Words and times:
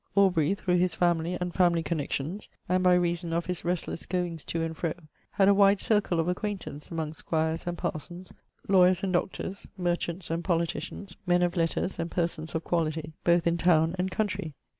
Aubrey, 0.15 0.55
through 0.55 0.77
his 0.77 0.95
family 0.95 1.37
and 1.39 1.53
family 1.53 1.83
connexions, 1.83 2.49
and 2.67 2.83
by 2.83 2.95
reason 2.95 3.31
of 3.33 3.45
his 3.45 3.63
restless 3.63 4.07
goings 4.07 4.43
to 4.45 4.63
and 4.63 4.75
fro, 4.75 4.93
had 5.33 5.47
a 5.47 5.53
wide 5.53 5.79
circle 5.79 6.19
of 6.19 6.27
acquaintance 6.27 6.89
among 6.89 7.13
squires 7.13 7.67
and 7.67 7.77
parsons, 7.77 8.33
lawyers 8.67 9.03
and 9.03 9.13
doctors, 9.13 9.67
merchants 9.77 10.31
and 10.31 10.43
politicians, 10.43 11.17
men 11.27 11.43
of 11.43 11.55
letters 11.55 11.99
and 11.99 12.09
persons 12.09 12.55
of 12.55 12.63
quality, 12.63 13.13
both 13.23 13.45
in 13.45 13.59
town 13.59 13.93
and 13.99 14.09
country. 14.09 14.55